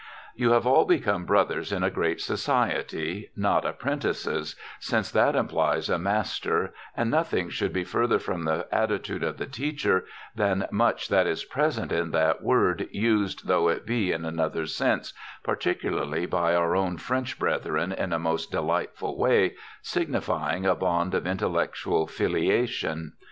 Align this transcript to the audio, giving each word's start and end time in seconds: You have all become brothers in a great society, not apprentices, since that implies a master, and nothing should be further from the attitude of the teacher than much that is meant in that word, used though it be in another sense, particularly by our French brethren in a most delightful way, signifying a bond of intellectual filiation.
You 0.33 0.53
have 0.53 0.65
all 0.65 0.85
become 0.85 1.25
brothers 1.27 1.71
in 1.71 1.83
a 1.83 1.91
great 1.91 2.19
society, 2.21 3.29
not 3.35 3.65
apprentices, 3.65 4.55
since 4.79 5.11
that 5.11 5.35
implies 5.35 5.91
a 5.91 5.99
master, 5.99 6.73
and 6.97 7.11
nothing 7.11 7.49
should 7.51 7.71
be 7.71 7.83
further 7.83 8.17
from 8.17 8.41
the 8.45 8.67
attitude 8.71 9.21
of 9.21 9.37
the 9.37 9.45
teacher 9.45 10.05
than 10.35 10.67
much 10.71 11.07
that 11.09 11.27
is 11.27 11.45
meant 11.55 11.91
in 11.91 12.09
that 12.09 12.41
word, 12.41 12.87
used 12.89 13.45
though 13.47 13.67
it 13.67 13.85
be 13.85 14.11
in 14.11 14.25
another 14.25 14.65
sense, 14.65 15.13
particularly 15.43 16.25
by 16.25 16.55
our 16.55 16.97
French 16.97 17.37
brethren 17.37 17.91
in 17.91 18.11
a 18.11 18.17
most 18.17 18.49
delightful 18.49 19.19
way, 19.19 19.53
signifying 19.83 20.65
a 20.65 20.73
bond 20.73 21.13
of 21.13 21.27
intellectual 21.27 22.07
filiation. 22.07 23.13